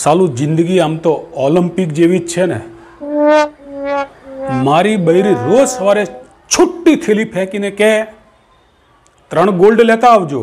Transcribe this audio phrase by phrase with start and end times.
[0.00, 1.12] સાલું જિંદગી આમ તો
[1.46, 2.60] ઓલિમ્પિક જેવી જ છે ને.
[4.68, 6.04] મારી બૈરી રોજ સવારે
[6.50, 7.90] છુટ્ટી થેલી ફેંકીને કે
[9.30, 10.42] ત્રણ ગોલ્ડ લેતા આવજો.